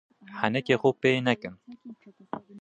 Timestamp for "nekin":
1.27-1.53